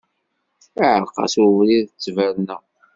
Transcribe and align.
Iɛreq-as 0.83 1.33
ubrid 1.45 1.87
n 1.93 1.95
ttberna. 2.01 2.57